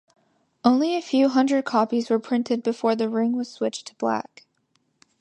Only 0.63 0.95
a 0.95 1.01
few 1.03 1.29
hundred 1.29 1.65
copies 1.65 2.09
were 2.09 2.17
printed 2.17 2.63
before 2.63 2.95
the 2.95 3.07
ring 3.07 3.33
was 3.37 3.49
switched 3.51 3.85
to 3.85 3.95
black. 3.99 4.47